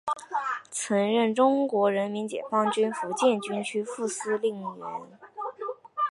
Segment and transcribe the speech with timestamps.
[0.71, 4.87] 曾任中国人民解放军福建军区副司令员。